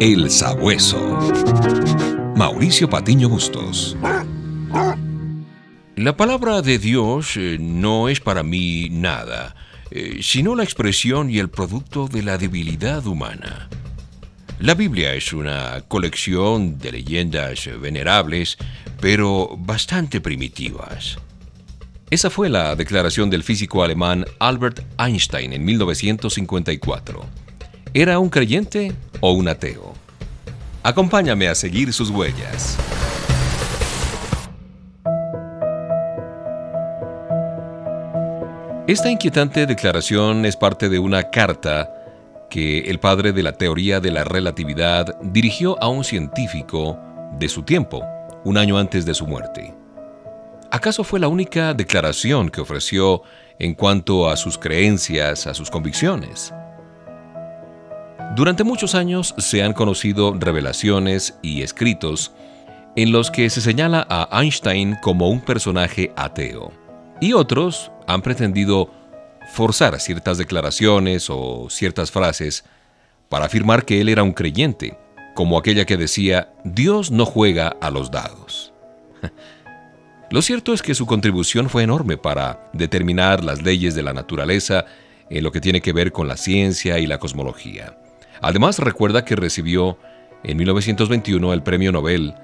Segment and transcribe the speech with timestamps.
[0.00, 1.18] El Sabueso.
[2.36, 3.96] Mauricio Patiño Bustos.
[5.96, 9.56] La palabra de Dios eh, no es para mí nada,
[9.90, 13.68] eh, sino la expresión y el producto de la debilidad humana.
[14.60, 18.56] La Biblia es una colección de leyendas venerables,
[19.00, 21.18] pero bastante primitivas.
[22.08, 27.47] Esa fue la declaración del físico alemán Albert Einstein en 1954.
[28.00, 29.92] ¿Era un creyente o un ateo?
[30.84, 32.78] Acompáñame a seguir sus huellas.
[38.86, 41.92] Esta inquietante declaración es parte de una carta
[42.48, 47.00] que el padre de la teoría de la relatividad dirigió a un científico
[47.36, 48.06] de su tiempo,
[48.44, 49.74] un año antes de su muerte.
[50.70, 53.22] ¿Acaso fue la única declaración que ofreció
[53.58, 56.54] en cuanto a sus creencias, a sus convicciones?
[58.38, 62.30] Durante muchos años se han conocido revelaciones y escritos
[62.94, 66.70] en los que se señala a Einstein como un personaje ateo,
[67.20, 68.92] y otros han pretendido
[69.52, 72.64] forzar ciertas declaraciones o ciertas frases
[73.28, 74.96] para afirmar que él era un creyente,
[75.34, 78.72] como aquella que decía, Dios no juega a los dados.
[80.30, 84.84] Lo cierto es que su contribución fue enorme para determinar las leyes de la naturaleza
[85.28, 87.96] en lo que tiene que ver con la ciencia y la cosmología.
[88.40, 89.98] Además, recuerda que recibió
[90.44, 92.34] en 1921 el Premio Nobel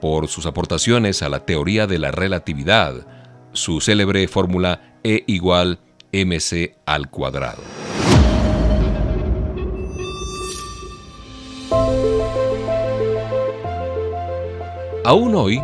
[0.00, 3.06] por sus aportaciones a la teoría de la relatividad,
[3.52, 5.78] su célebre fórmula E igual
[6.12, 7.62] mc al cuadrado.
[15.04, 15.60] Aún hoy,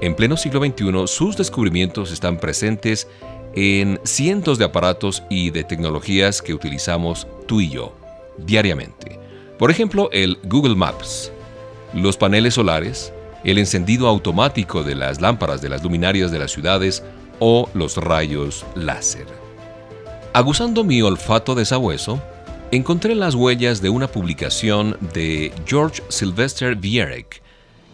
[0.00, 3.08] en pleno siglo XXI, sus descubrimientos están presentes
[3.54, 7.94] en cientos de aparatos y de tecnologías que utilizamos tú y yo
[8.38, 9.21] diariamente.
[9.62, 11.30] Por ejemplo, el Google Maps,
[11.94, 13.12] los paneles solares,
[13.44, 17.04] el encendido automático de las lámparas de las luminarias de las ciudades
[17.38, 19.28] o los rayos láser.
[20.32, 22.20] Aguzando mi olfato de sabueso,
[22.72, 27.40] encontré las huellas de una publicación de George Sylvester Viereck,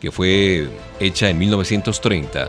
[0.00, 2.48] que fue hecha en 1930,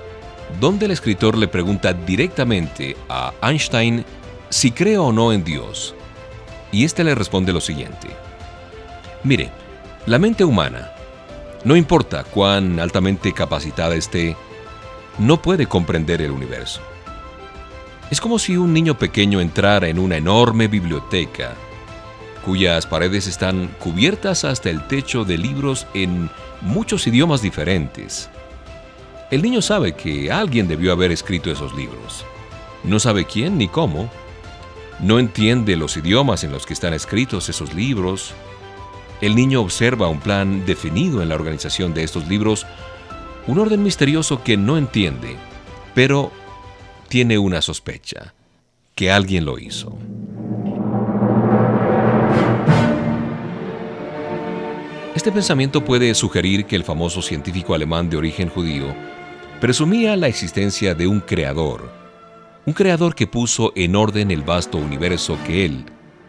[0.61, 4.05] donde el escritor le pregunta directamente a Einstein
[4.49, 5.93] si cree o no en Dios.
[6.71, 8.07] Y éste le responde lo siguiente.
[9.23, 9.51] Mire,
[10.05, 10.91] la mente humana,
[11.63, 14.35] no importa cuán altamente capacitada esté,
[15.17, 16.81] no puede comprender el universo.
[18.09, 21.53] Es como si un niño pequeño entrara en una enorme biblioteca,
[22.45, 26.29] cuyas paredes están cubiertas hasta el techo de libros en
[26.61, 28.29] muchos idiomas diferentes.
[29.29, 32.25] El niño sabe que alguien debió haber escrito esos libros.
[32.83, 34.09] No sabe quién ni cómo.
[34.99, 38.33] No entiende los idiomas en los que están escritos esos libros.
[39.21, 42.65] El niño observa un plan definido en la organización de estos libros,
[43.47, 45.35] un orden misterioso que no entiende,
[45.93, 46.31] pero
[47.09, 48.33] tiene una sospecha,
[48.95, 49.97] que alguien lo hizo.
[55.15, 58.95] Este pensamiento puede sugerir que el famoso científico alemán de origen judío
[59.59, 61.91] presumía la existencia de un creador,
[62.65, 65.83] un creador que puso en orden el vasto universo que él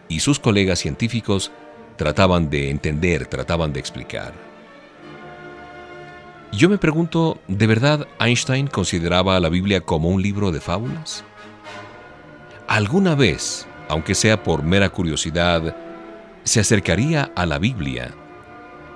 [0.09, 1.53] y sus colegas científicos
[2.01, 4.33] trataban de entender, trataban de explicar.
[6.51, 11.23] Yo me pregunto, ¿de verdad Einstein consideraba a la Biblia como un libro de fábulas?
[12.67, 15.75] ¿Alguna vez, aunque sea por mera curiosidad,
[16.43, 18.15] se acercaría a la Biblia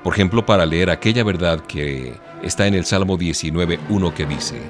[0.05, 4.61] por ejemplo, para leer aquella verdad que está en el Salmo 19.1 que dice,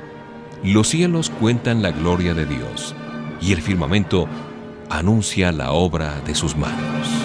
[0.63, 2.96] Los cielos cuentan la gloria de Dios,
[3.41, 4.29] y el firmamento
[4.90, 7.24] anuncia la obra de sus manos.